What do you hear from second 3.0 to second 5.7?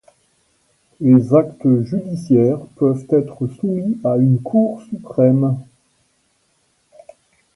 être soumis à une Cour suprême.